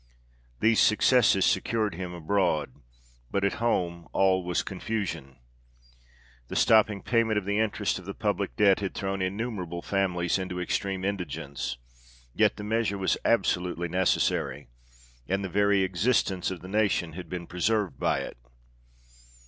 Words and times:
These 0.61 0.79
successes 0.79 1.45
secured 1.45 1.93
him 1.93 2.11
abroad, 2.11 2.71
but 3.29 3.43
at 3.43 3.59
home 3.61 4.07
all 4.13 4.43
was 4.43 4.63
con 4.63 4.79
fusion. 4.79 5.35
The 6.47 6.55
stopping 6.55 7.03
payment 7.03 7.37
of 7.37 7.45
the 7.45 7.59
interest 7.59 7.99
of 7.99 8.05
the 8.05 8.15
public 8.15 8.55
debt 8.55 8.79
had 8.79 8.95
thrown 8.95 9.21
innumerable 9.21 9.83
families 9.83 10.39
into 10.39 10.59
extreme 10.59 11.05
indigence; 11.05 11.77
yet 12.33 12.55
the 12.57 12.63
measure 12.63 12.97
was 12.97 13.19
absolutely 13.23 13.89
necessary, 13.89 14.69
and 15.27 15.43
the 15.43 15.49
very 15.49 15.83
existence 15.83 16.49
of 16.49 16.61
the 16.61 16.67
nation 16.67 17.13
had 17.13 17.29
been 17.29 17.45
preserved 17.45 17.99
by 17.99 18.21
it. 18.21 18.37